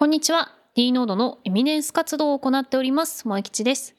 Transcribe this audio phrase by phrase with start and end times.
[0.00, 0.50] こんにちは。
[0.74, 3.94] D ノードのエミネンス活動を行っております、萌吉です。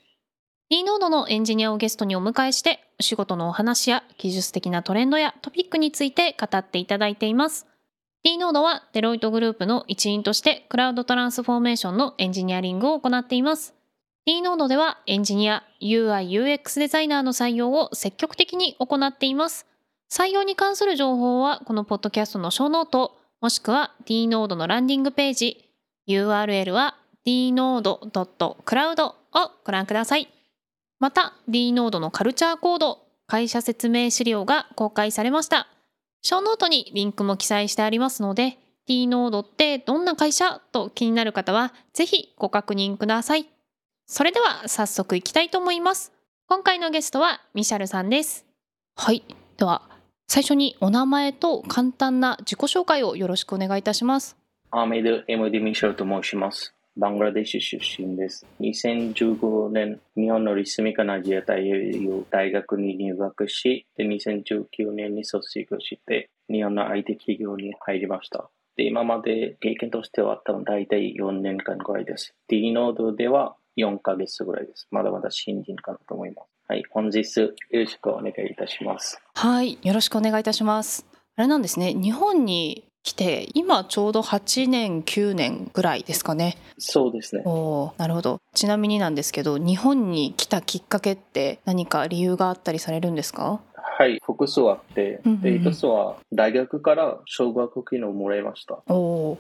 [0.67, 7.68] D ノードのエンジニアをゲストにお迎えして、お仕事のお話や技術的なトレンドやトピックについて語っていただいています。
[8.24, 13.76] D ノードはデロイトグループの一員としてクラウドトランスフォーメーションのエンジニアリングを行っています。
[14.26, 19.68] D ノードではエンジニア、UI、UX デザイナーの採用を積極的に行っています。
[20.12, 25.68] 採用に関する情報はこのポッドキャストのショーノート、もしくは D ノードのランディングページ、
[26.08, 29.16] URL は dnode.cloud を
[29.66, 30.27] ご覧ください。
[30.99, 35.67] また D ノードのカルチャーコード、会社説明資料が公開されました。
[36.21, 43.47] ショーノートにリンクも記載してありますので、D ノードってどんな会社と気になる方はぜひご確認ください。
[44.05, 46.11] それでは早速いきたいと思います。
[46.47, 48.45] 今回のゲストはミシャルさんです。
[48.95, 49.23] はい。
[49.58, 49.83] では
[50.27, 54.41] 最初にお名前と簡単な自己紹介をよろしくお願いいたします。
[54.73, 56.73] アーメド・エムディ・ミシェルと申します。
[56.95, 58.45] バングラデシュ出身です。
[58.61, 61.61] 2015年、日本のリスミカナジア大
[62.30, 68.49] 大学に入学し、で2019年に卒業して、日本の IT 企業に入りました。
[68.77, 72.33] で、今まで経験としては多分大体4年間ぐらいです。
[72.47, 74.88] D ノードでは4ヶ月ぐらいです。
[74.89, 76.47] まだまだ新人かなと思います。
[76.69, 79.22] はい、本日よろしくお願いいたします。
[79.36, 81.05] はい、よろしくお願いいたします。
[81.36, 86.57] あれなんですね、日本に来て今ちょうど8年9年ぐらいですかね。
[86.77, 87.41] そうですね。
[87.45, 88.39] おーなるほど。
[88.53, 93.59] ちなみになんですけど、日本に来たきっかけって何か理由があったりされるんですか？
[94.02, 98.81] はい、複数あって、うんうんうんで、一つは大学から奨学金をもらいました。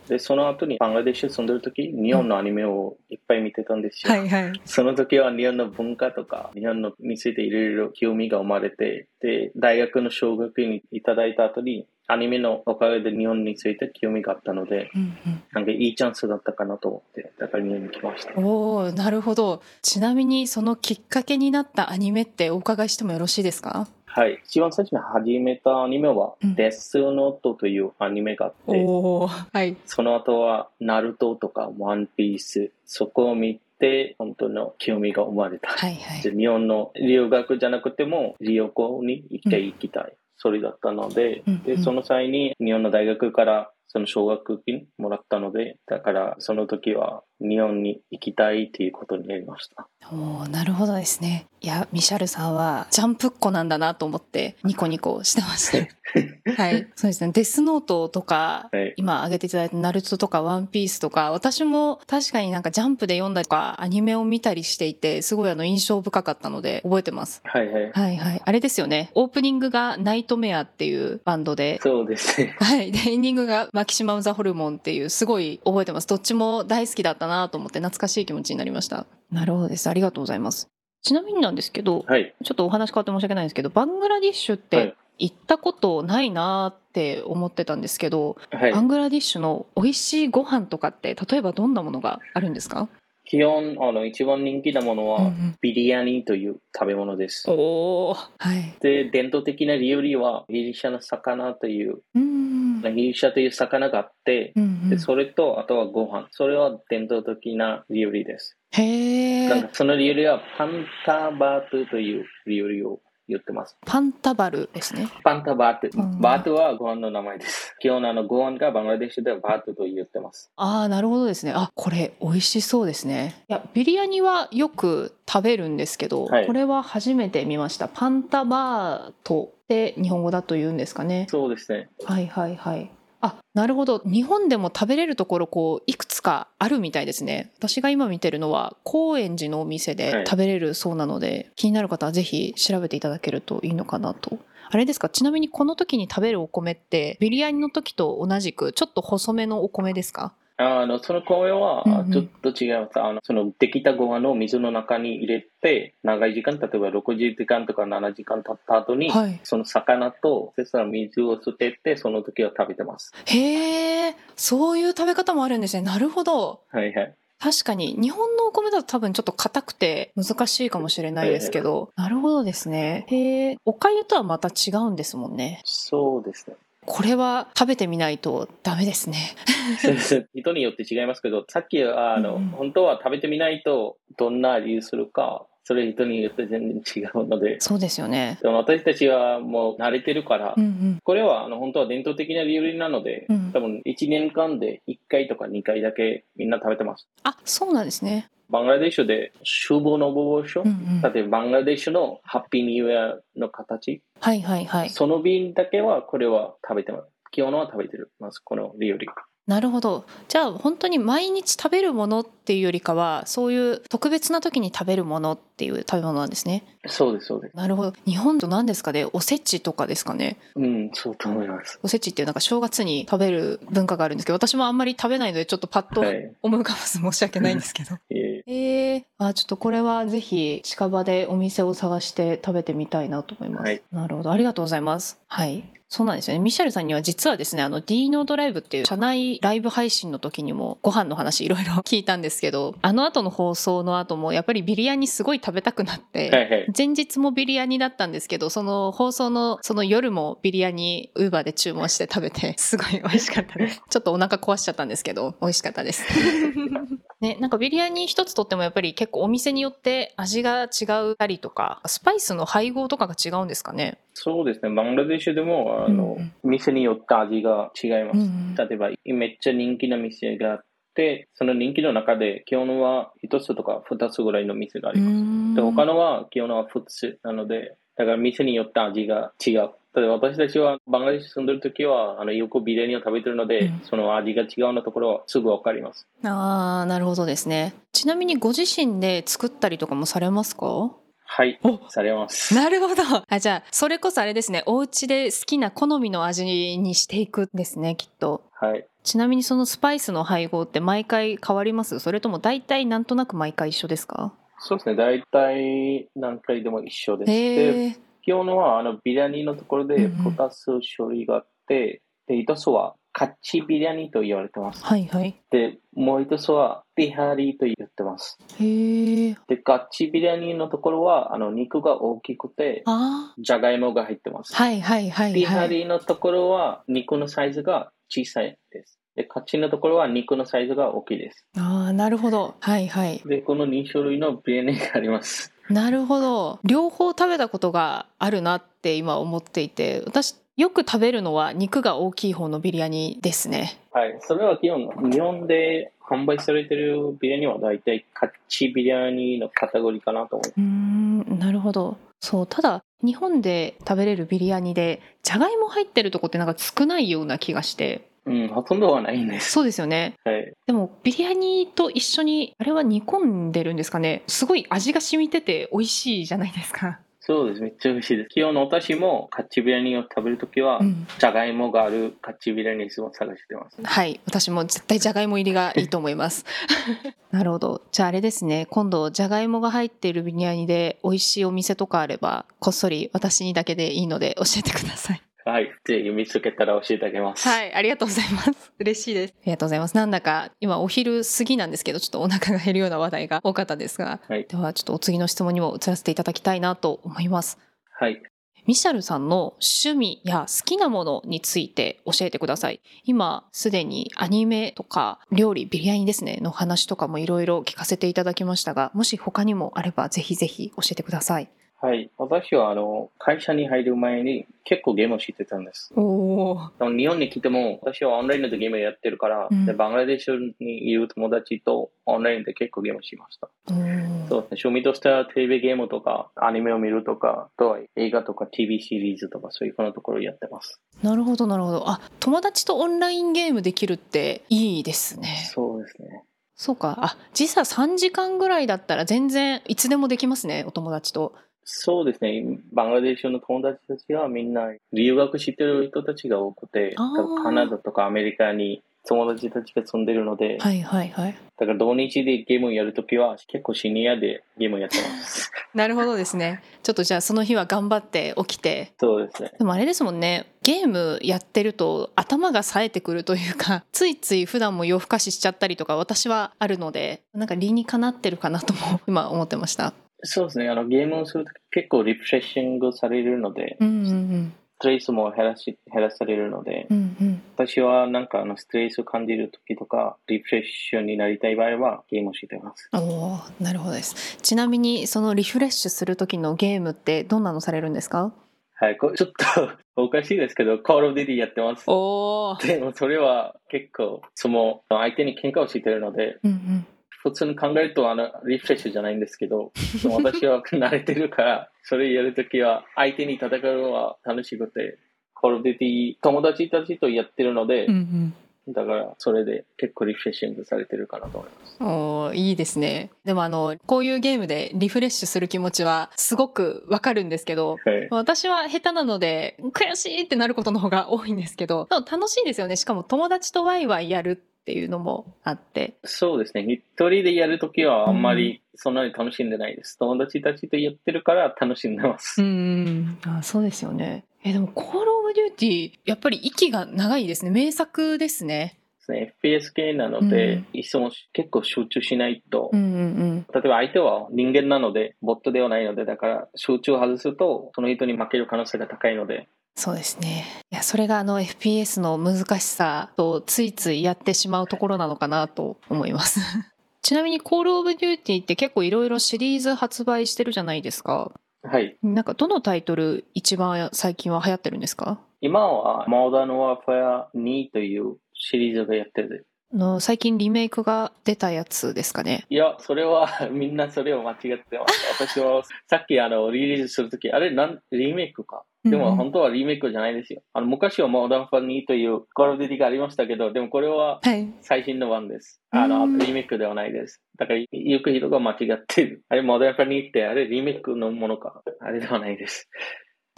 [0.07, 4.13] で、その後にバングラデシュ住んでる時、日本のアニメをいっぱい見てたんですよ。
[4.13, 4.61] はいはい。
[4.65, 15.13] その時は日本の文化とか、日本のについていろいろ興味が生まれて、で、大学の奨学金いただいた後に、アニメのおかげで日本について興味があったので、うん
[15.53, 18.33] なんかいいチャンスだったかなと思って、だから日本に来ました。
[18.35, 19.61] うん、おおなるほど。
[19.81, 23.87] ちなみにそのきっかけになったアニメってお伺いしてもよろしいですか？
[24.13, 24.41] はい。
[24.45, 29.77] 一番最初に始めたアニメは、うんデスノートというアニメがあって、はい。
[29.85, 35.69] その後は、ナルトとか、ワンピース、そこを見て、本当の興味が生まれた。
[35.69, 36.21] はいはい。
[36.21, 40.13] で日本の留学じゃなくても、旅行に一回行きたい。
[40.35, 49.89] それだったので、うんうんで、その際に日本の大学からその奨学金もらったので、だからその時は日本に行きたいっていうことになりました。
[50.11, 51.47] おーなるほどですね。
[51.59, 56.01] いや、ミシャルさんはジャンプっ子なんだなと思ってニコニコしてました。
[56.57, 56.87] はい。
[56.95, 57.31] そうですね。
[57.33, 58.93] デスノートとか、はい。
[58.97, 67.41] 今挙げていただいたナルトとかワンピースとか、私も確かになんかジャンプで読んだりとか、アニメを見たりしていて、すごいあの印象深かったので覚えてます。
[67.45, 67.91] はいはい。
[67.91, 68.41] はいはい。
[68.43, 69.09] あれですよね。
[69.13, 72.55] オープニングがナイトメアっていうバンドで、そうですね。
[72.59, 72.91] はい。
[72.91, 76.07] で、エンディングがマキシマム・ザ・ホルモンっていう、すごい覚えてます。
[76.07, 79.07] どっちも大好きだったなと思って懐かしい気持ちになりました。
[79.31, 79.89] なるほどです。
[79.89, 80.67] ありがとうございます。
[81.01, 82.35] ちなみになんですけど、はい。
[82.43, 88.81] ちょっとお話変わって申し訳ないんですけど、バングラディッシュっはてい行ったことないなって思ってたんですけど、はいバ。
[88.81, 92.87] ングラディッシュの美味しいご飯とかって、例えばどんなものがあるんですか？
[93.31, 97.45] 基本、あの、一番人気なものは、うんうんビリヤニという食べ物です。
[97.47, 98.75] おーはい。
[98.81, 102.81] で、伝統的な料理は、ギリシャの魚という、うん。
[102.81, 106.27] ギリシャという魚があって、うんうんで、それと、あとはご飯。
[106.31, 108.57] それは伝統的な料理です。
[108.71, 112.99] へーなんかその料理は、パンタバートという料理を
[113.31, 113.77] 言ってます。
[113.85, 115.09] パンタバルですね。
[115.23, 116.19] パンタバートうん。
[116.21, 117.75] バートはご飯の名前です。
[117.81, 120.51] 基本あのご飯がバングラデシュではバートと言ってます。
[120.55, 121.53] ああ、なるほどですね。
[121.55, 123.43] あ、これ美味しそうですね。
[123.49, 127.87] いや、ビリヤニはよく食べるんですけど、はいこれは初めて見ました。
[127.87, 131.27] パンタバートって日本語だと言うんですかね。
[131.29, 131.89] そうですね。
[132.03, 132.91] はいはいはい。
[133.21, 134.01] あ、なるほど。
[134.05, 137.51] 日本でも食べれるところこういくつかあるみたいですね。
[137.57, 144.39] 私が今見てるのは高円寺のお店はいで食べれるそうなので、気になる方はぜひ調べていただけるといいのかなと。
[144.69, 145.09] あれですか？
[145.09, 150.33] ちなみにこの時に食べるお米ってビリヤニの時と同じくちょっと細めのお米ですか？
[150.61, 152.99] あの、その米はうんうんちょっと違います。
[152.99, 159.39] あの、そのできたご飯を水の中に入れて、長い時間、例えば6時間とか7時間経った後に、はい。
[159.43, 163.13] その魚と、その水を捨てて、その時は食べてます。
[163.25, 165.83] へえ、そういう食べ方もあるんですね。
[165.83, 166.61] なるほど。
[166.71, 167.15] はいはい。
[167.39, 173.05] 確かに日本のお米だと多分ちょっと硬くて難しいかもしれないですけど、なるほどですね。
[173.07, 175.61] へえ、お粥とはまた違うんですもんね。
[175.65, 176.55] そうですね。
[176.85, 179.35] これは食べてみないとダメですね。
[180.33, 188.39] 人によって違いますけど、さっきあの、うんうん本当は食べてみないとどんな味するかそれ人によって全然違うので、そうですよね。
[188.41, 190.99] でも私たちはもう慣れてるから、うんうん。
[191.03, 197.07] これはあの本当は伝統的な料理なので、うん多分1年間で1回とか2回だけみんな食べてます。
[197.23, 198.29] あ、そうなんですね。
[198.51, 201.13] バングラデシュで、シュボノボボショ、うんうん。
[201.13, 204.89] 例えばバングラデシュのハッピーニューイヤーの形、はいはいはい。
[204.89, 207.07] その瓶だけはこれは食べてます。
[207.31, 209.07] 基本は食べてます、この料理。
[209.47, 210.05] なるほど。
[210.27, 216.63] じゃあ本当に毎日食べるものっていうよりかは、そういう特別な時に食べるものっていう食べ物なんですね。
[216.87, 217.57] そうです、そうです。
[217.57, 217.93] なるほど。
[218.05, 219.07] 日本と何ですかね？
[219.11, 220.37] おせちとかですかね？
[220.55, 221.79] うん、そうと思います。
[221.81, 226.31] おせちっていうなんか正月に食べる文化があるんですけど、私もあんまり食べないのでちょっとパッとはい。
[226.43, 227.95] 思い浮かばず申し訳ないんですけど。
[228.11, 228.15] え
[228.53, 233.63] えー、あちょっとこれはぜひ近場でお店を探して食べてみたいなと思います。
[233.63, 235.19] はいなるほど、ありがとうございます。
[235.27, 235.63] はい。
[235.87, 236.39] そうなんですよね。
[236.39, 246.67] ミシェルさんには実はですね、あの D ノードライブっていう社内ライブ配信の時にもご飯の話いろいろ聞いたんですけど、 あの後の放送の後もやっぱりビリヤニすごい食べたくなって、はいはい。
[246.75, 253.81] 前日もビリヤニだったんですけど、その放送のその夜もビリヤニウーバーで注文して食べて、すごい美味しかったです。
[253.89, 256.05] ちょっとお腹壊しちゃったんですけど、美味しかったです。
[257.21, 263.99] ね、なんかビリヤニ一つとってもやっぱり結構お店によって味が違ったりとか、スパイスの配合とかが違うんですかね？
[264.15, 264.73] そうですね。
[264.73, 268.17] バングラデシュでも、あの、うん店によって味が違います。
[268.17, 270.59] うん例えば、めっちゃ人気な店があっ
[270.95, 275.11] て、その人気の中で、基本は一つとか二つぐらいの店がありま
[275.51, 275.55] す。
[275.55, 279.69] で、他のは基本は普通なので、だから店によって味が違う。
[279.93, 286.07] ただ私たちはバングラデシュ住んでる時は、あの、よくビリヤニを食べてるので、うんその味が違うのところはすぐわかります。
[286.23, 287.73] ああ、なるほどですね。
[287.91, 290.91] ちなみにご自身で作ったりとかもされますか？
[291.33, 291.79] はいお。
[291.89, 292.53] されます。
[292.55, 293.03] なるほど。
[293.27, 298.43] あ、じゃあ、それこそあれですね、お家で好きな好みの味にしていくんですね、きっと。
[298.53, 298.85] はい。
[299.03, 301.99] ちなみにそのスパイスの配合って毎回変わります？
[301.99, 304.33] それとも大体なんとなく毎回一緒ですか？
[304.59, 304.95] そうですね。
[304.95, 307.27] 大体何回でも一緒です。
[307.27, 308.25] でへえ。
[308.25, 310.65] 基本はあのビリヤニのところでうんうん2つ
[310.95, 314.83] 種類があって、で、一つはカッチビリヤニと言われてます。
[314.85, 315.35] はいはい。
[315.51, 318.37] で、もう一つはティハリと言ってます。
[318.59, 319.37] へえ。
[319.47, 324.53] で、カッチビリヤニのところはあの肉が大きくて、あじゃがいもが入ってます。
[324.55, 324.63] あ。
[324.63, 325.69] はいはいはいティハはい。
[325.69, 328.97] リのところは肉のサイズが小さいです。
[329.15, 331.45] で、カッチのところは肉のサイズが大きいです。
[331.57, 332.55] ああ、なるほど。
[332.61, 333.21] はいはい。
[333.25, 335.53] で、この2種類のビリヤニがあります。
[335.71, 336.59] なるほど。
[336.63, 343.79] 両方食べたことがあるなって今思っていて、私よく食べるのは肉が大きい方のビリヤニですね。
[343.91, 344.17] はい。
[344.21, 350.53] それは基本、日本で販売されてるビリヤニは大体カッチビリヤニのカテゴリーかなと思います。
[350.57, 351.97] うーん、なるほど。
[352.19, 358.10] そう、ただ日本で食べれるビリヤニでじゃがいも入ってるとこってなんか少ないような気がして。
[358.25, 359.51] うん、ほとんどはないんです。
[359.51, 360.15] そうですよね。
[360.23, 360.53] はい。
[360.67, 367.61] でもビリヤニと一緒にあれは煮込んでるんですかねすごい味が染みてて美味しいじゃないですか、そうです。
[367.61, 368.29] めっちゃ美味しいです。
[368.29, 373.77] 基本私もカッチビリヤニを食べるときは、うん、じゃがいもがあるカッチビリヤニを探してます。
[373.83, 376.45] はい私も絶対じゃがいも入りがいいと思います
[377.31, 385.71] なるほどじゃああれですね今度じゃがいもが入っているビリヤニで美味しいお店とかあればこっそり私にだけでいいので教えてくださいはい。
[385.85, 387.47] ぜひ見つけたら教えてあげます。
[387.47, 394.45] はいありがとうございます 嬉しいですありがとうございますなんだか今お昼過ぎなんですけどちょっとお腹が減るような話題が多かったですがはい。
[394.45, 397.57] ではちょっとお次の質問にも移らせていただきたいなと思います
[397.93, 398.21] はい。
[398.67, 402.79] ミシャルさんの趣味や好きなものについて教えてください。
[403.03, 411.49] 今すでにアニメとか料理、ビリヤニですねの話とかもいろいろ聞かせていただきましたが、もし他にもあればぜひぜひ教えてください。
[411.81, 412.11] はい。
[412.19, 415.91] 私は、あの、会社に入る前に結構ゲームをしてたんです。
[415.95, 423.49] お日本に来ても、私はオンラインでゲームをやってるから、うんでバングラデシュにいる友達とオンラインで結構ゲームしました。
[423.67, 423.97] そうですね。
[424.29, 430.79] 趣味としてはテレビゲームとか、アニメを見るとか、あとは映画とか TV シリーズとか、そういうふうなところをやってます。
[431.01, 431.89] なるほどなるほど。
[431.89, 435.49] あ、友達とオンラインゲームできるっていいですね。
[435.51, 436.25] そうですね。
[436.55, 436.95] そうか。
[437.01, 441.33] あ、時差3時間ぐらいだったら全然いつでもできますね、お友達と。
[441.63, 442.59] そうですね。
[442.73, 451.37] バングラデシュの友達たちはみんな留学してる人たちが多くて、カナダとかアメリカに友達たちが住んでるので、はいはいはい。
[451.57, 455.51] だから土日でゲームをやるときは結構シニアでゲームをやってます。
[455.73, 456.61] なるほどですね。
[456.83, 459.51] ちょっとじゃあその日は頑張って起きてそうですね。
[459.57, 470.69] でもあれですもんねゲームやってると頭が冴えてくるというか ついつい普段も夜更かししちゃったりとか私はあるのでなんか理にかなってるかなとも今思ってましたそうですね。
[470.69, 482.89] あのゲームをするとき結構リフレッシングされるので、うんうんうんトレスも減らし減らされるので、うんうん私はなんかあのストレスを感じる時とか、リフレッシュになりたい場合はゲームをしています。
[482.93, 488.33] おーなるほどですちなみにそのリフレッシュする時のゲームってどんなのされるんですか？
[488.73, 489.69] はい、これちょっと
[490.01, 491.83] おかしいですけど、Call of Duty やってます。
[491.85, 496.87] おおでもそれは結構、その相手に喧嘩をしているので、うんうん
[497.23, 499.71] 普通に考えるとあのリフレッシュじゃないんですけど、
[500.09, 503.51] 私は慣れてるから、それやるときは相手に戦う
[503.81, 504.97] のは楽しくて、
[505.35, 508.33] Call of Duty 友達たちとやってるので、うんうん。
[508.69, 511.77] だからそれで結構リフレッシングされてるかなと思います。
[511.83, 513.09] おーいいですね。
[513.25, 522.75] でもあのこういうゲームでリフレッシュする気持ちはすごくわかるんですけどはい、私は下手なので悔しいってなることの方が多いんですけど楽しいですよね。
[522.75, 525.95] しかも友達とワイワイやるっていうのもあって。
[526.03, 526.63] そうですね。
[526.63, 529.97] 一人でやるときはあんまりそんなに楽しんでないです。
[529.97, 532.41] 友達たちとやってるから楽しんでます。
[532.41, 534.25] うんあそうですよね。
[534.43, 537.51] えでも「コール・オブ・デューティー」やっぱり息が長いですね。
[537.51, 538.77] 名作ですね。
[538.99, 539.35] ですね。
[539.43, 540.67] FPS 系なので、うん。
[540.73, 556.39] いつも結構集中しないと、うんうん例えば相手は人間なので、ボットではないので、だから集中を外すと、その人に負ける可能性が高いので、そうですねいやそれがあの FPS の難しさとついついやってしまうところなのかなと思います
[557.01, 561.31] ちなみに「コール・オブ・デューティー」って結構いろいろシリーズ発売してるじゃないですか
[561.63, 561.95] はい。
[562.03, 565.19] なんかどのタイトル一番最近は流行ってるんですか？
[565.41, 569.47] 今は、モダンワーフェア2というシリーズがやってる。
[569.73, 572.45] あの最近リメイクが出たやつですかね？
[572.49, 575.13] いや、それは、 みんなそれを間違ってます。
[575.17, 578.63] 私は、さっきあの、リリースするとき、あれ、なん、リメイクか？
[578.83, 580.41] でも本当はリメイクじゃないですよ。
[580.53, 585.61] あの、昔はモダンファ2というコールディがありましたけど、でもこれははい最新の版です。
[585.69, 587.21] あの、うんリメイクではないです。
[587.37, 589.21] だから、よく人が間違ってる。
[589.29, 591.61] あれ、モダンファ2って、あれ、リメイクのものか？
[591.79, 592.67] あれではないです。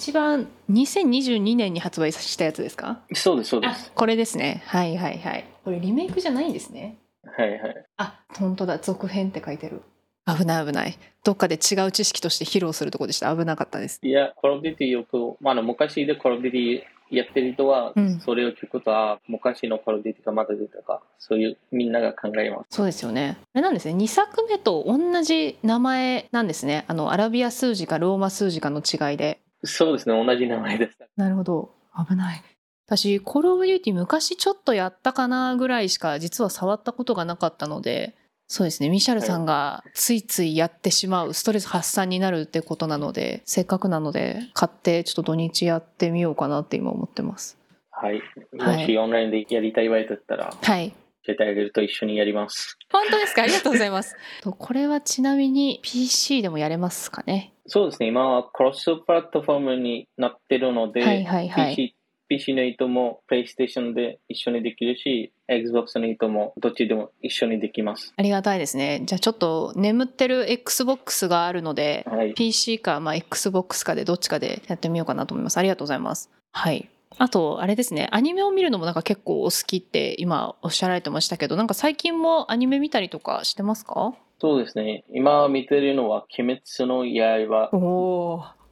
[0.04, 3.00] 一番2022年に発売したやつですか？
[3.14, 3.92] そうです、そうです。
[3.96, 4.62] これですね。
[4.66, 5.46] はいはいはい。
[5.64, 6.98] これリメイクじゃないんですね。
[7.38, 7.86] はいはい。
[7.96, 8.80] あ本当だ。
[8.80, 9.82] 続編って書いてる。
[10.28, 10.98] 危ない危ない。
[11.24, 13.34] どっかで違う知識として披露するとこでした。
[13.34, 14.00] 危なかったです。
[14.04, 16.82] いや、コールデュティよく、まあ、あの、昔でコールデュティ
[17.16, 22.76] やってる人はうん、それを聞くと、あ昔のコールデュティがまだ出たか、そういう、みんなが考えます。
[22.76, 23.38] そうですよね。
[23.54, 23.94] あれなんですね。
[23.94, 26.84] 2作目と同じ名前なんですね。
[26.90, 30.98] あのアラビア数字かローマ数字かの違いでそうですね、同じ名前です。
[31.16, 31.72] なるほど。
[32.08, 32.44] 危ない。
[32.86, 38.14] 私コール・オブ・デューティ昔ちょっとやったかなぐらいしか実は触ったことがなかったので
[38.48, 38.90] そうですね。
[38.90, 47.58] ミシャルさんがついついやってしまうストレス発散になるってことなのでせっかくなので買ってちょっと土日やってみようかなって今思ってます。
[47.90, 48.22] はい。
[48.60, 48.78] はい。
[48.82, 50.94] もしオンラインでやりたい場合だったら、はい
[51.26, 52.78] 教えてあげると一緒にやります。
[52.92, 53.44] 本当ですか？
[53.44, 57.54] ありがとうございます とこれはちなみに PC でもやれますかね？
[57.68, 61.96] そうですね、今はクロスプラットフォームになってるので、はいはいはい PC,
[62.28, 68.14] PC の人も PlayStation で一緒にできるし、Xbox の人もどっちでも一緒にできます。
[68.18, 72.34] ありがたいですねじゃあちょっと眠ってる XBOX があるのではい。
[72.34, 75.58] PC か、まあ、XBOX かでどっちかでやってみようかなと思います。
[75.58, 76.30] ありがとうございます。
[76.52, 76.90] はい。
[77.18, 84.14] あと、あれですね、アニメを見るのもなんか結構お好きって今おっしゃられてましたけど、なんか最近もアニメ見たりとかしてますか？
[84.40, 87.70] そうですね、今見てるのは、鬼滅の刃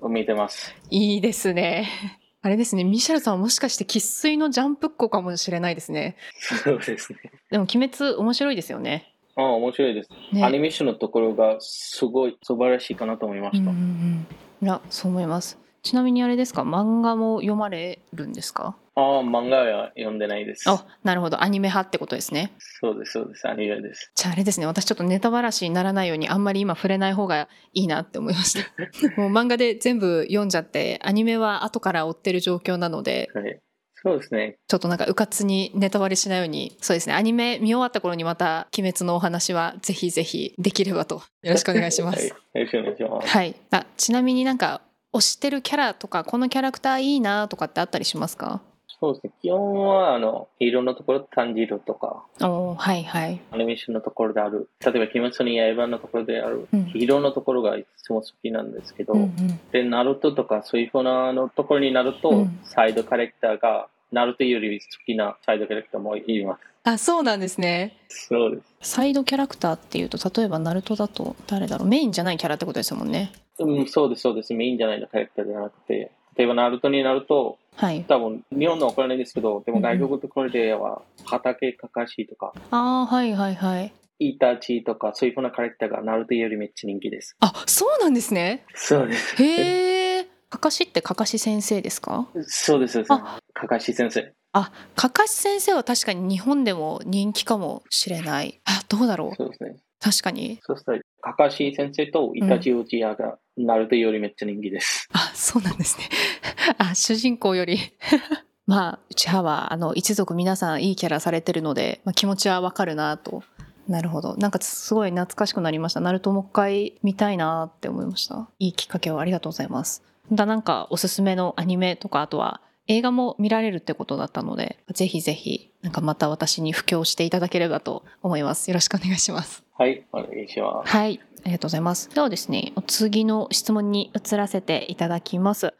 [0.02, 0.76] を見てます。
[0.90, 1.88] いいですね。
[2.44, 6.18] あれですね、ミシャルさんはもしかして生粋のジャンプっ子かもしれないですね。
[6.64, 7.20] そうですね。
[7.52, 9.14] でも鬼滅面白いですよね。
[9.36, 13.70] あ面白いです、ねアニメーションのところがすごい素晴らしいかなと思いました。
[13.70, 14.28] うんうんうん。
[14.62, 15.58] いや、そう思います。
[15.84, 18.76] ちなみにあれですか、漫画も読まれるんですか？
[18.96, 20.70] ああ、漫画は読んでないです。
[20.70, 21.42] あ、なるほど。
[21.42, 22.52] アニメ派ってことですね。
[22.60, 23.48] そうです、そうです。
[23.48, 24.12] アニメです。
[24.16, 28.70] じゃああれですね私ちょっとネタばらしにならないようにあんまり今触れない方がいいなって思いました
[29.22, 33.60] もう漫画で全部読んじゃってアニメは後から追ってる状況なのではい。
[34.04, 34.58] そうですね。
[34.68, 42.18] ちょっとなんかうかつにネタバレしないようにそうですねアニメ見終わった頃にまた「鬼滅」のお話はぜひぜひできればとよろしくお願いしまはい。
[42.20, 43.28] すよろしくお願いします。
[43.30, 44.82] はいあちなみになんか
[45.13, 48.62] 推してるキャラとかこのキャラクターいいなとかってあったりしますか？
[49.00, 49.34] そうですね。
[49.41, 53.41] 基本は、あの、色のところ、炭治郎とか、おーはいはい。
[53.51, 56.86] アニメーションのところである、例えば、鬼滅の刃のところである、うん。
[56.86, 59.60] ヒーローのところがいつも好きなんですけど、うんうん。
[59.72, 62.60] で、ナルトとかそういうふうなのところになると、うん。
[62.63, 66.62] サイドキャラクターが、ナルトより好きなサイドキャラクターもいます。
[66.84, 67.98] あそうなんですね。
[68.10, 68.91] そうです。
[68.94, 71.88] サイドキャラクターっていうと例えばナルトだと誰だろう？
[71.88, 73.32] メインじゃないキャラってことですもんね
[73.63, 74.53] うん、そうです、そうです。
[74.53, 78.03] メインじゃないのキャラクターじゃなくて、例えばナルトになると、はい。
[78.03, 83.94] 多分、日本のわからないですけど、でも外国のところでは、畑かかしとか、ああはいはいはい。
[84.20, 87.36] イタチとか、そういうふうなキャラクターがナルトよりめっちゃ人気です。
[87.39, 88.65] あそうなんですね。
[88.75, 89.41] そうです。
[89.41, 92.27] へえかかしってかかし先生ですか？
[92.44, 93.13] そうですそうです。
[93.13, 93.39] あ。
[93.53, 94.32] かかし先生。
[94.53, 98.60] あかかし先生は確かに日本でも人気かもしれない。
[98.65, 99.36] あどうだろう。
[99.36, 99.77] そうですね。
[100.00, 100.60] 確かに。
[100.62, 106.10] そしたらかかし先生とイタチウチヤがナルトよりめっちゃ人気です、あそうなんですね。
[106.77, 107.77] あ主人公より。
[108.67, 113.43] まあうちははあの一族皆さんいいキャラされてるので、まあ、気持ちはわかるなと。
[113.88, 114.38] なるほど。
[114.38, 116.00] なんかすごい懐かしくなりました。
[116.00, 118.48] ナルトもう一回見たいなって思いました。
[118.60, 120.03] いいきっかけをありがとうございます。
[120.31, 128.70] だなんかおすすめのアニメとかあとは映画も見られるってことだったのでぜひぜひなんかまた私に布教していただければと思います。
[128.70, 129.63] よろしくお願いします。
[129.77, 130.89] はいお願いします。
[130.89, 132.10] はい、ありがとうございます。
[132.14, 135.74] ではですね、お次の質問に移らせていただきます。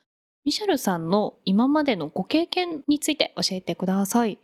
[0.44, 4.40] ミシェルさんの今までのご経験について教えてください。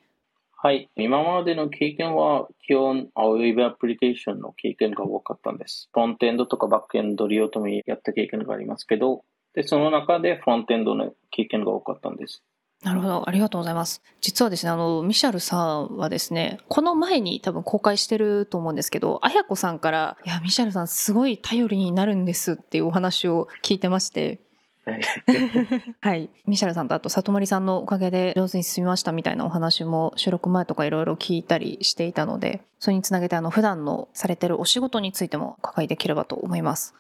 [0.60, 0.90] はい。
[0.96, 5.88] 今までの経験は、基本、ウェブアプリケーションの経験が多かったんです。
[5.92, 12.44] フロントエンドとかバックエンド両ともやった経験がありますけど、で、その中でフロントエンドの経験が多かったんです。
[12.88, 14.01] なるほど、ありがとうございます。
[14.22, 24.39] 実はですね、あの、ミシャルさんはですね、この前に多分公開してると思うんですけど、あやこさんから、いや、ミシャルさんすごい頼りになるんですっていうお話を聞いてまして、
[24.86, 25.01] はい
[26.00, 26.29] はい。
[26.46, 36.96] ミシャルさんとあと里森さんのおかげで上手に進みましたみたいなお話も収録前とかいろいろ聞いたりしていたので、それにつなげてあの普段のされてるお仕事についてもお伺いできればと思います。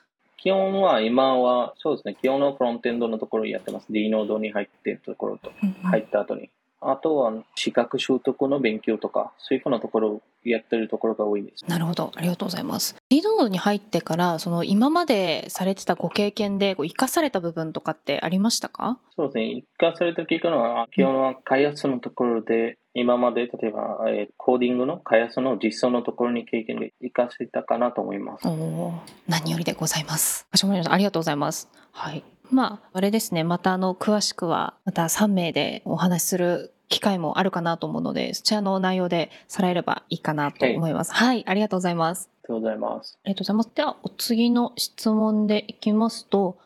[0.47, 3.87] 基本は、今は、そうですね、基本のフロントエンドのところをやってます。
[3.89, 5.51] D ノードに入ってるところと、
[5.83, 6.49] 入った後に。
[6.79, 11.65] あとは、資格習得の勉強とか、そういうふうなところをやってるところが多いです。
[11.67, 12.11] なるほど。
[12.15, 12.95] ありがとうございます。
[13.09, 18.99] リードノードに入ってから、その今までされてたご経験で生かされた部分とかってありましたか？
[19.15, 19.45] そうですね。
[19.51, 28.47] 一回された聞くのは、基本は開発のところで、今まで例えば、えーコーディングの開発の実装のところに経験で活かせたかなと思います。
[28.47, 28.93] おー
[29.27, 30.47] 何よりでございます。
[30.51, 31.69] ありがとうございます。
[31.91, 32.23] はい。
[32.51, 33.43] まあ、あれですね。
[33.43, 41.13] またあの、詳しくは、また3名でお話しする機会もあるかなと思うので、そちらの内容でさらえればいいかなと思います。
[41.13, 41.43] はい。
[41.47, 42.29] ありがとうございます。
[42.31, 43.19] ありがとうございます。
[43.23, 43.71] ありがとうございます。
[43.75, 46.57] では、お次の質問でいきますと、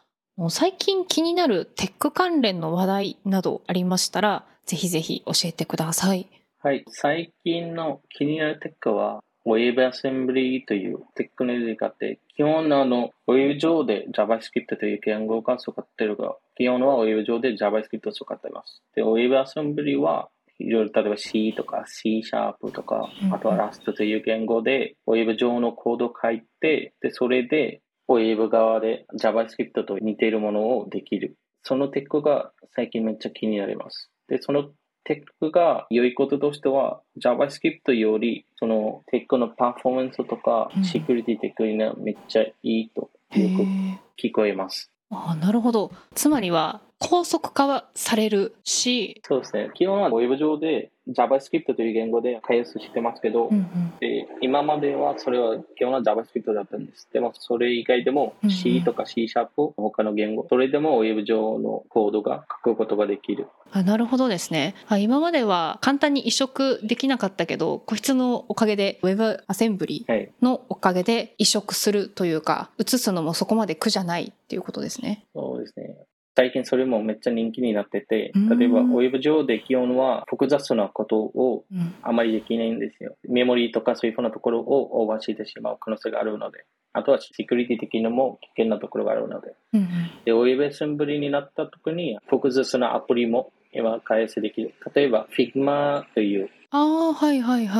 [0.49, 6.27] 最近気になるテック関連の話題などありましたら、ぜひぜひ教えてください。
[6.59, 6.83] はい。
[6.87, 18.83] 最近の気になるテックは、WebAssembly というテクノロジーがあって、基本のあの、Web 上で JavaScript という言語が使っているが、基本は Web 上で JavaScript を使っています。
[18.95, 31.35] で、WebAssembly は、いろいろ例えば C とか C シャープとかあとは Rust という言語で Web 上のコードを書いて、で、それで Web 側で JavaScript と似ているものをできる。
[31.63, 34.11] そのテックが最近めっちゃ気になります。
[34.27, 34.71] で、その
[35.03, 44.91] テックが良いこととしては JavaScript よりそのテックのパフォーマンスとかうんシキュリティテックにはめっちゃいいとへよくー聞こえます。
[45.09, 45.91] あなるほど。
[46.15, 49.71] つまりは、高速化はされるし、そうですね。
[49.73, 57.09] 基本は Web 上で JavaScript という言語で開発してますけど、うんうんで今まではそれは基本は JavaScript だったんです。
[57.11, 63.47] でもそれ以外でも C とか C シャープ他の言語、それでも Web 上のコードが書くことができる。
[63.71, 70.29] あなるほどですねあ今までは簡単に移植できなかったけどこいつのおかげで Web アセンブリはい。
[70.41, 75.95] のおかげで移植するというか移すのもそこまで苦じゃないっていうことですねそうですね。
[76.35, 83.15] 最近それもめっちゃ人気になっててうん、例えば Web 上で基本は複雑なことをうんあまりできないんですよ。
[83.27, 86.65] メモリーとかそういうふうなところをオーバーしてしまう可能性があるので。
[86.93, 89.53] あとはセキュリティ的にも危険なところがあるので。
[89.73, 89.87] うんうん
[90.25, 94.73] で、WebAssembly になった時に複雑なアプリも今開発できる。
[94.93, 96.49] 例えば Figma という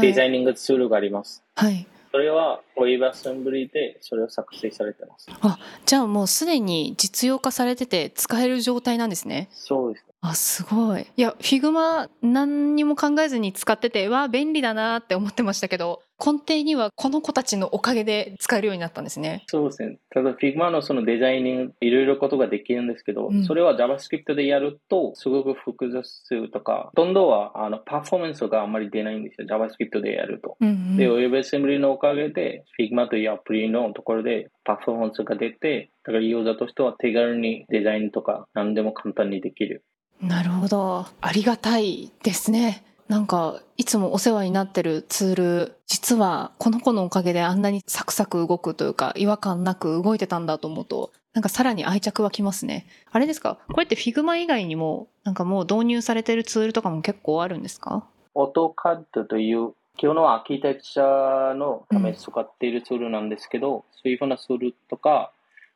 [0.02, 1.44] デザイニングツールがあります。
[1.56, 5.28] はいそれは WebAssembly でそれを作成されてます。
[5.86, 10.06] じゃあもうすでに実用化されてて使える状態なんですねそうです。
[10.24, 19.98] あすごいいや Figma 何にも考えずに使っててわあ便利だなって思ってましたけど根底にはこの子たちのおかげで使えるようになったんですねそうですね。
[20.12, 29.48] ただ Figma のそのデザイニング、いろいろことができるんですけど、うんそれは JavaScript でやると、すごく複雑とか、ほとんどはあのパフォーマンスがあんまり出ないんですよ。
[29.48, 30.58] JavaScript でやると。
[30.60, 39.84] うんうんで、WebAssembly のおかげで、Figma というアプリのところでパフォーマンスが出て、だからユーザーとしては手軽にデザインとか何でも簡単にできる。
[40.22, 41.06] なるほど。
[41.20, 42.84] ありがたいですね。
[43.12, 52.86] なんか、いつもお世話になってるツール、実はこの子のおかげであんなにサクサク動くというか、違和感なく動いてたんだと思うと、なんかさらに愛着湧きますね。
[53.12, 53.58] あれですか？
[53.68, 65.34] これって Figma 以外にも、なんかもう導入されてるツールとかも結構あるんですか？AutoCAD という、基本はアーキテクチャのために使っているツールなんですけど、そういうふうなツールとか、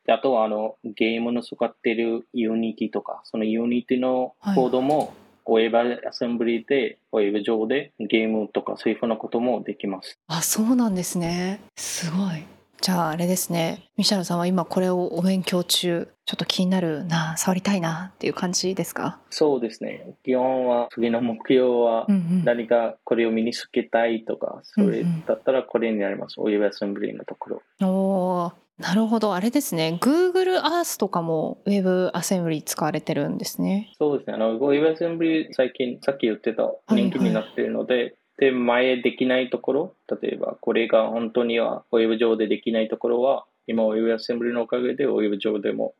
[0.08, 10.18] あとはあのゲームの使っている Unity とか、その Unity のコードも、ウェブアセンブリで、ウェブ上でゲームとかそういうふうなこともできます。
[10.26, 11.60] あそうなんですね。
[11.76, 12.44] すごい。
[12.82, 13.84] じゃああれですね。
[13.96, 16.08] ミシャルさんは今これをお勉強中。
[16.26, 17.36] ちょっと気になるな。
[17.36, 19.20] 触りたいなっていう感じですか？
[19.30, 20.14] そうですね。
[20.24, 22.44] 基本は次の目標はうんうん。
[22.44, 26.34] 何かこれを身につけたいとか、それだったらこれになります。
[26.38, 27.62] ウェブアセンブリのところ。
[27.80, 34.34] おーなるほどあれですね Google Earth とかも Web アセンブリ使われてるんですねそうですね。
[34.34, 45.94] あの、ウェブアセンブリ最近、さっき言ってたい人気になっているので、で、前できないところ、例えばこれが本当にはウェブ上でできないところは、今ウェブアセンブリのおかげでウェブ上でも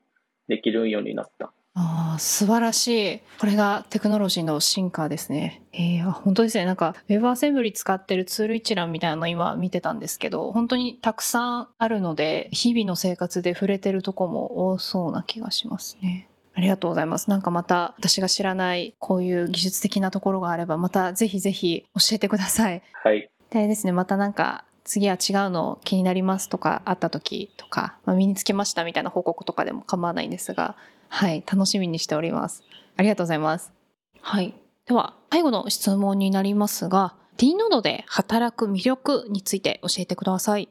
[0.48, 1.52] できるようになった。
[1.78, 3.20] ああ素晴らしい。
[3.38, 5.62] これがテクノロジーの進化ですね。
[5.74, 6.64] えー、あ本当ですね。
[6.64, 16.28] なんか Web アセンブリ使ってるツール一覧みたいなの今見てたんですけど本当にたくさんあるので日々の生活で触れてるとこも多そうな気がしますね。
[16.54, 17.28] ありがとうございます。
[17.28, 22.82] なんかまた私が知らないこういう技術的なところがあればまたぜひぜひ教えてください。
[23.04, 23.28] はい。
[23.50, 23.92] でですね。
[23.92, 30.76] またなんか次は違うの気になりますとかあった時とか、まあ、身につけましたみたいな報告とかでも構わないんですが
[31.08, 32.62] はい楽しみにしております。
[32.96, 33.72] ありがとうございます。
[34.20, 34.54] はい
[34.86, 40.68] では最後の質問になりますが D ノードで働く魅力について教えてください。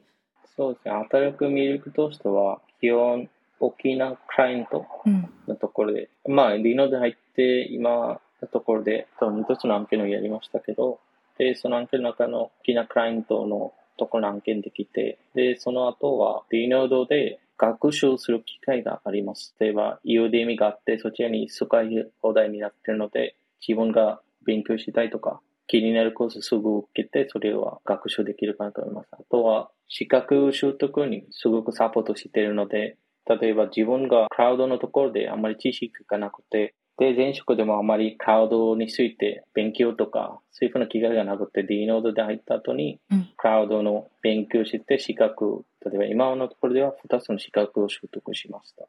[0.58, 0.94] そうですね。
[0.94, 5.30] 働く魅力としては、基本、大きなクライアントうん。
[5.48, 11.00] のところで、まあ、リノで入って、今のところで、多分2つの案件をやりましたけど、
[11.38, 19.56] で、その案件の中の大きなクライアントのところの案件できて、で、その後は、リノードで学習する機会があります。
[19.60, 29.08] 例えば、UDM があって、そちらに使い放題になっているので、自分が勉強したいとか、気になるコースすぐ受けて、それは学習できるかなと思います。
[29.14, 48.86] あとは、資格習得にすごくサポートしているので、例えば自分がクラウドのところであまり知識がなくて、で、前職でもあまりクラウドについて勉強とか、そういうふうな機会がなくて、D ノードで入った後にうん、クラウドの勉強して資格、例えば今のところでは2つの資格を習得しました。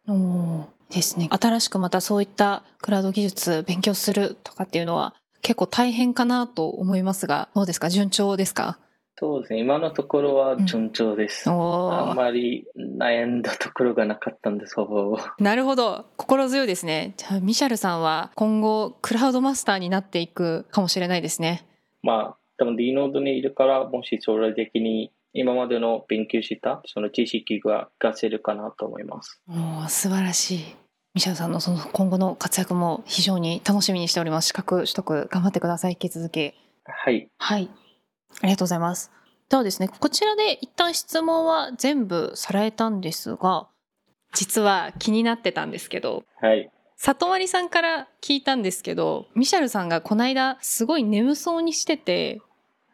[0.94, 7.90] ですね新しくまたそういったクラウド技術勉強するとかっていうのは結構大変かなと思いますがどうですか？
[7.90, 8.78] 順調ですか？
[9.18, 9.60] そうですね。
[9.60, 11.48] 今のところは順調です。
[11.50, 15.18] おーあんまり悩んだところがなかったんです、ほぼ。
[15.38, 16.06] なるほど。
[16.16, 17.14] 心強いですね。
[17.16, 21.66] じゃあミシャルさんは今後クラウドマスターになっていくかもしれないですね。
[22.02, 29.42] まあ、多分 D ノードにいるから、もし将来的に今までの勉強したその知識が活かせるかなと思います。
[29.48, 30.76] おー素晴らしい。
[31.14, 34.48] ミシャルさんのその今後の活躍も非常に楽しみにしております。
[34.48, 35.92] 資格取得頑張ってください。
[35.92, 36.54] 引き続き。
[36.84, 37.28] はい。
[37.38, 37.70] はい。
[38.42, 39.10] ありがとうございます
[39.48, 43.68] ではですねこちらで一旦質問は全部さらえたんですが
[44.34, 46.70] 実は気になってたんですけどはい。
[46.98, 52.40] 里まりさんから聞いたんですけどミシャルさんがこの間すごい眠そうにしてて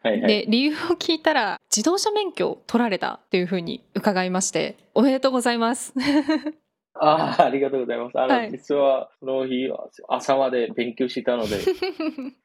[0.03, 0.27] はいはい。
[0.27, 5.93] で理由を聞いたら自動車免許を取られたっていうふうに伺いましておめでとうございます
[6.95, 8.19] ああ、ありがとうございます。
[8.19, 11.59] あの、はい実はその日は朝まで勉強したので、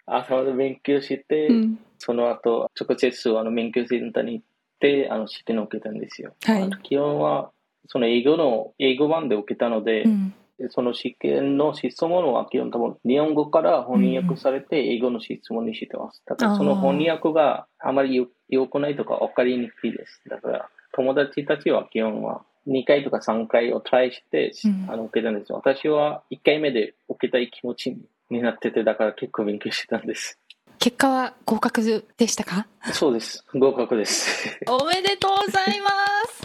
[0.07, 4.45] 朝まで勉強して、 うんその後、直接あの免許センターに行っ
[4.81, 6.35] て、あの、試験を受けたんですよ。
[6.45, 7.51] はい基本は、
[7.89, 16.21] その英語の、英語版で受けたので、うんでその試験の質問は基本多分日本語から翻訳されて英語の質問にしてます。
[16.27, 20.21] だからその翻訳があまりよ良くないとか分かりにくいです。
[20.29, 25.57] だから友達たちは基本は2回とか3回をトライして、うんあの受けたんですよ。
[25.65, 27.97] 私は1回目で受けたい気持ち
[28.29, 30.41] になってて、だから結構勉強してたんです。
[30.89, 32.67] 結果は合格でしたか？
[32.95, 33.45] そうです。
[33.55, 34.59] 合格です。
[34.67, 35.91] おめでとうございま
[36.27, 36.43] す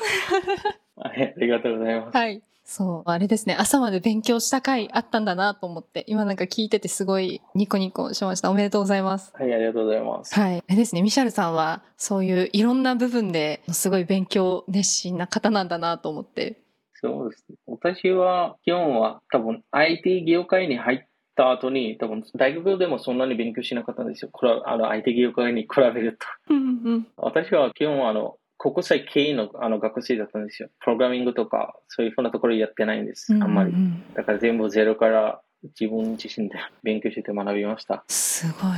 [1.00, 2.18] はいありがとうございます。
[2.18, 2.44] はい。
[2.66, 3.56] そう、あれですね。
[3.58, 8.52] 朝まで勉強した回あったんだなと思って、今なんか聞いててすごいニコニコしました。
[8.52, 9.32] おめでとうございます。
[9.34, 10.38] はい、ありがとうございます。
[10.38, 10.58] はい。
[10.58, 11.02] あれですね。
[11.02, 16.60] ミシャルさんはそういういろんな部分ですごい勉強熱心な方なんだなと思って。
[16.96, 17.56] そうですね。
[17.66, 21.00] 私は、基本は多分 IT 業界に入っ
[21.36, 24.30] た後に、多分大学でもそんなに勉強しなかったんですよ。
[24.32, 26.18] これはあの IT 業界に比べる
[26.48, 26.54] と。
[26.54, 27.08] うんうん。
[27.18, 30.70] 私は基本はあの、国際経営のあの学生だったんですよ。
[30.80, 33.34] プログラミングとか、そういうふうなところやってないんです。
[33.34, 33.76] あんまりう。
[33.76, 35.42] んだから全部ゼロから
[35.80, 38.04] 自分自身で 勉強して学びました。
[38.08, 38.72] すごい。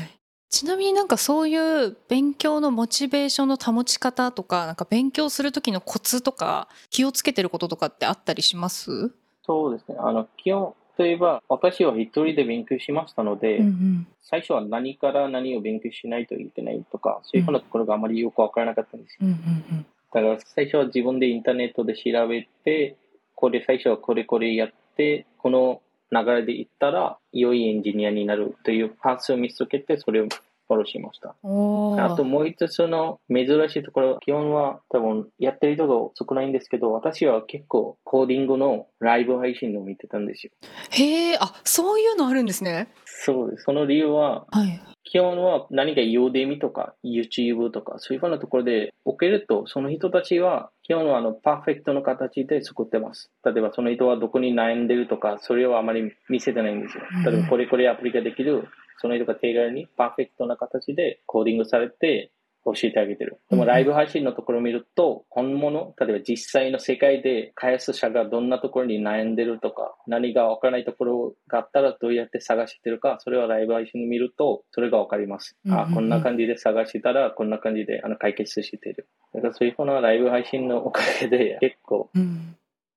[0.50, 9.12] ちなみになんかそういう勉強のモチベーションの保ち方とか、なんか勉強する時のコツとか気をつけてることとかってあったりします？
[9.44, 9.98] そうですね。
[10.00, 19.20] あの、基本、例えば、私は一人で勉強しましたので、ん最初は何から何を勉強しないといけないとか、そういうふうなところがあまりよくわからなかったんですよ。
[19.24, 22.96] うんうんうんだから最初は自分でインターネットで調べて、
[23.36, 30.28] これ最初はこれこれやって、この流れでいったら、良いエンジニアになるというパーツを見つけて、それを
[30.68, 31.30] フォローしました。
[31.30, 40.52] あともう一つの珍しいところ、基本は多分やってる人が少ないんですけど、私は結構コーディングのライブ配信を見てたんですよ。
[40.92, 42.90] へえ、あ、そういうのあるんですね。
[43.06, 43.64] そうです。
[43.64, 53.32] その理由は、はい、基本は何か Udemy とか YouTube とかそういうふうなところで置けると、その人たちは基本はあのパーフェクトの形で作ってます。
[53.44, 57.04] 例えばその人はどこに悩んでるとか、それをあまり見せてないんですよ。
[57.26, 58.68] 例えばこれこれアプリができる、
[58.98, 62.32] その人が手軽にパーフェクトな形でコーディングされて、
[62.66, 63.40] 教えてあげてる。
[63.50, 75.56] でもライブ配信のところを見ると、本物、例えば実際の世界で開発者がどんなところに悩んでるとか、何がわからないところがあったらどうやって探してるか、それはライブ配信を見ると、それがわかります。
[75.70, 79.08] あ、こんな感じで探したら、こんな感じであの解決してる。
[79.34, 82.10] だからそういうふうなライブ配信のおかげで、 結構、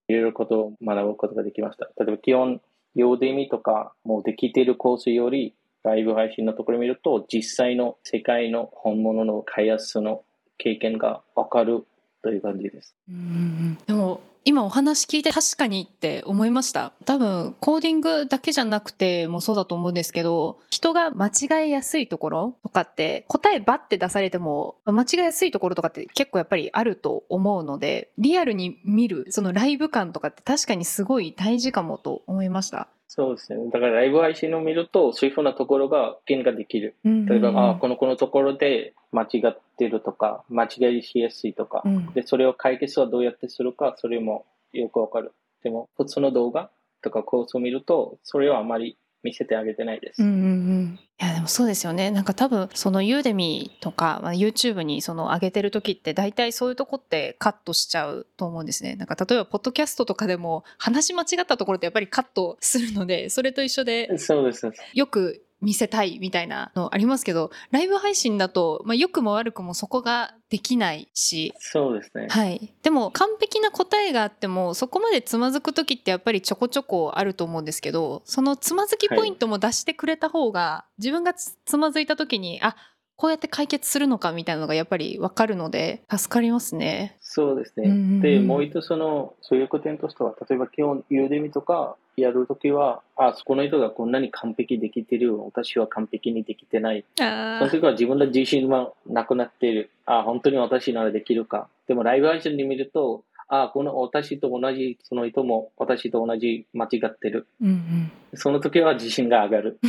[0.08, 1.90] いろいろことを学ぶことができました。
[1.98, 2.62] 例えば基本、
[2.94, 10.22] ヨーデミとかもうできているコースより、ライブ配信のところ見ると、実際の世界の本物の開発の
[10.58, 11.86] 経験がわかる
[12.22, 12.94] という感じです。
[13.08, 16.92] うんでも今お話聞いて確かにって思いました。
[17.04, 32.88] 多分コーディングだけじゃなくてもそうだと思うんですけど人が間違えやすいところとかって答えバッて出されても間違えやすいところとかって結構やっぱりあると思うのでリアルに見るそのライブ感とかって確かにすごい大事かもと思いました。
[33.10, 33.70] そうですね。
[33.70, 36.94] だからライブ配信を見ると、そういうふうなところが変化できる。
[37.04, 45.32] 例えば、あこの子のところで間違ってるとか、間違いしやすいとか、うん、で、それを解決はどうやってするか、それもよくわかる。
[45.62, 50.22] でも、普通の動画とかコースを見ると、それはあまり見せてあげてないです。
[50.22, 52.10] うんうんうん、いやでもそうですよね。
[52.10, 58.96] なんか多分そのユーデミとか、まあ、YouTube にその上げてる時って大体そういうとこってカットしちゃうと思うんですね。
[58.96, 82.76] なんか例えばポッドキャストとかでも話間違ったところってやっぱりカットするのでそれと一緒でそうですよく見せたいみたいなのありますけどライブ配信だと、まあ、良くも悪くもそこができないしそうですね、はい、でも完璧な答えがあってもそこまでつまずく時ってやっぱりちょこちょこあると思うんですけどそのつまずきポイントも出してくれた方が、はい、自分がつまずいた時にあ
[83.18, 87.16] こうやって解決するのかみたいなのがやっぱり分かるので助かりますね。
[87.20, 87.88] そうですね。
[87.88, 97.04] うんうん、で、もう一つその、そういう点としては、例えば基本、ユーデミとかやるときは、あ、そこの人がこんなに完璧できてる、私は完璧にできてない。
[97.16, 99.90] その時は自分の自信はなくなっている。
[100.06, 101.68] あ、本当に私ならできるか。
[101.86, 109.78] でもライブ配信で見ると、あこの私と同じその人も私と同じ間違ってる、うんうん、その時は自信が上がる。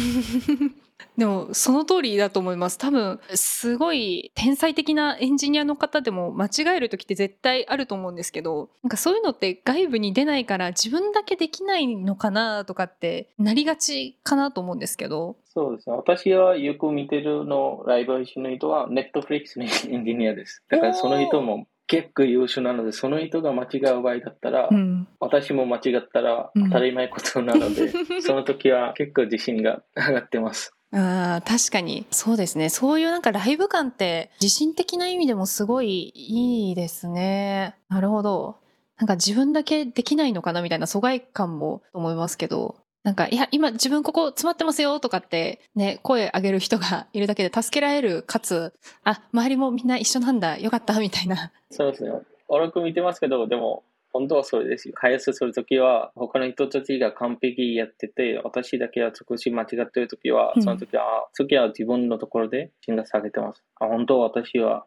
[1.17, 2.77] でもその通りだと思います。
[2.77, 15.35] 多分すごい天才的なエンジニアの方でも間違える時って絶対あると思うんですけどなんかそういうのって外部に出ないから自分だけできないのかなとかってなりがちかなと思うんですけど。
[15.53, 15.95] そうですね。
[15.95, 20.63] 私はよく見てるのライブ配信の人はネットフリックスのエンジニアです。
[20.69, 30.71] だからその人も結構優秀なので、その人が間違う場合だったら、うん、私も間違ったら当たり前ことなので、うん、その時は結構自信が上がってます。
[30.91, 32.05] あ確かに。
[32.11, 32.69] そうですね。
[32.69, 37.75] そういうなんかライブ感って自信的な意味でもすごいいいですね。
[37.89, 38.57] なるほど。
[38.99, 51.51] なんか自分だけできないのかなみたいな疎外感も思いますけどなんか、いや、今自分ここ詰まってますよとかってね、声上げる人が いるだけで助けられる、かつ、あ、周りもみんな一緒なんだ、よかったみたいな。
[51.71, 52.11] そうですね。
[52.47, 54.95] 俺く見てますけど、でも、本当はそれですよ。
[54.95, 63.63] 開発するときは、他の人たちが完璧やってて、私だけは少し間違ってるときは、その時は、うん、次は自分のところで信が下げてます。
[63.79, 64.85] あ、本当は私は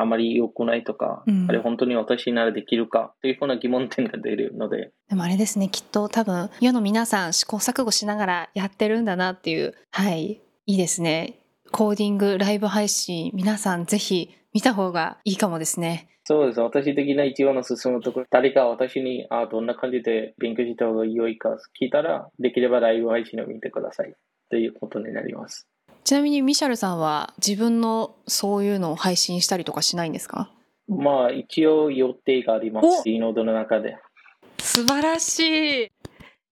[0.00, 4.92] あまり良くないとか、うん、あれ本当に私ならできるかというふうな疑問点が出るので。
[5.08, 11.40] でもあれですね、きっと多分世の皆さん試行錯誤しながらやってるんだなっていう、はい、いいですね。
[11.72, 16.08] コーディング、ライブ配信、皆さんぜひ見た方がいいかもですね。
[16.24, 16.60] そうです。
[16.60, 24.12] 私的な一番の進むところ、誰か私に、あどんな感じで勉強した方が良いか聞いたら、できればライブ配信を見てください。
[24.50, 25.68] ということになります。
[26.06, 30.52] ちなみにミシャルさんは自分のそういうのを配信したりとかしないんですか？
[30.86, 33.08] まあ一応予定があります。
[33.10, 33.98] イノードの中で。
[34.58, 35.40] 素晴らし
[35.86, 35.88] い。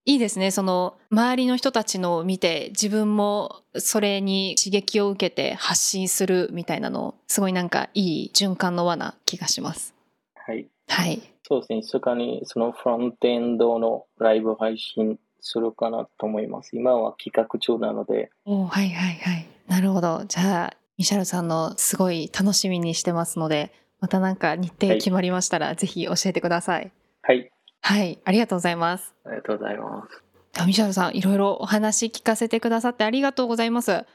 [0.07, 0.51] いいですね。
[0.51, 9.95] その周りの人たちのを見て自分もそれに刺激を受けて発信するみたいなのすごいなんかいい循環の輪な気がします。
[10.35, 10.67] はい。
[10.89, 11.23] はい。
[11.45, 11.83] そうですね。
[11.85, 16.75] そかにそのフロントエンドのライブ配信するかなと思います。
[16.75, 18.31] 今は企画中なので。
[18.47, 19.47] おはいはいはい。
[19.69, 20.25] なるほど。
[20.27, 26.91] じゃあ、ミシャルさんのすごい楽しみにしてますので、またなんか日程決まりましたら、はい、ぜひ教えてください。
[27.23, 27.51] はい。
[27.83, 29.15] はい、ありがとうございます。
[29.25, 30.23] ありがとうございます。
[30.63, 33.93] あミシャルさん、いろいろお話聞かせてくださってありがとうございます。
[33.93, 34.07] あ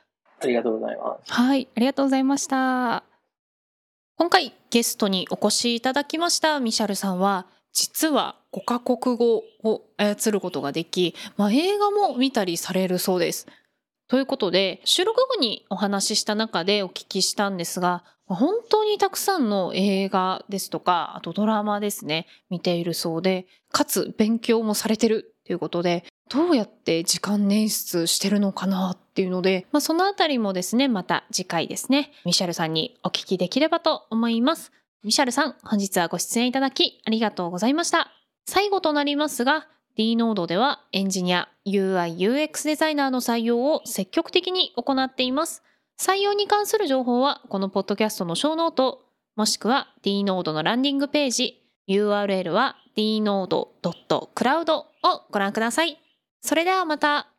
[0.43, 1.31] りがとうございます。
[1.31, 3.03] はい、ありがとうございました。
[4.17, 13.47] 今回ゲストにお越しいただきましたミシャルさんは実は5カ国語を操ることができ、まあ、映画も見たりされるそうです。
[14.08, 34.71] ということで収録後にお話しした中でお聞きしたんですが本当にたくさんの映画ですとかあとドラマですね見ているそうでかつ勉強もされてるということでどうやって時間捻出してるのかなっていうので、まあ、そのあたりもですねまた次回ですねミシャルさんにお聞きできればと思います
[35.03, 38.12] ミシャルさん本日はご出演いただきありがとうございました。
[38.45, 45.63] 最後となりますが D ノードではエンジニア UI/UX デザイナーの採用を積極的に行っています。
[45.99, 54.85] 採用に関する情報はこのポッドキャストのショーノートもしくは D ノードのランディングページ URL は dnode.cloud を
[55.31, 55.97] ご覧ください。
[56.41, 57.29] それではまた。